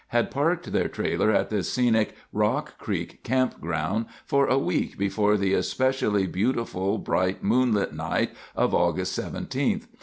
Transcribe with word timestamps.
had 0.07 0.31
parked 0.31 0.71
their 0.71 0.87
trailer 0.87 1.29
at 1.29 1.51
the 1.51 1.61
scenic 1.61 2.15
Rock 2.33 2.79
Creek 2.79 3.23
Campground 3.23 4.07
for 4.25 4.47
a 4.47 4.57
week 4.57 4.97
before 4.97 5.37
the 5.37 5.53
especially 5.53 6.25
beautiful, 6.25 6.97
bright 6.97 7.43
moonlight 7.43 7.93
night 7.93 8.31
of 8.55 8.73
August 8.73 9.19
17th. 9.19 9.85